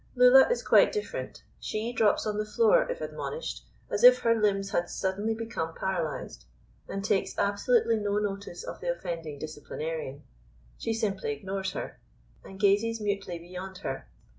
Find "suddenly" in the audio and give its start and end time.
4.89-5.35